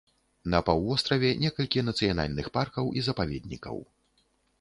На 0.51 0.59
паўвостраве 0.67 1.29
некалькі 1.43 1.83
нацыянальных 1.89 2.49
паркаў 2.57 2.89
і 3.01 3.05
запаведнікаў. 3.09 3.77